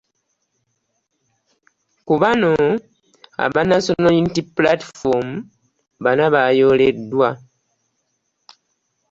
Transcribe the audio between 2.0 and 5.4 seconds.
Ku bano, abanNational Unity Platform